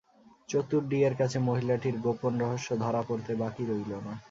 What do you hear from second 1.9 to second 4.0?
গোপন রহস্য ধরা পড়তে বাকি রইল